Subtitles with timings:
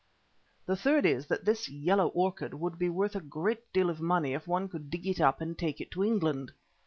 [0.65, 4.33] "The third is that this yellow orchid would be worth a great deal of money
[4.33, 6.51] if one could dig it up and take it to England."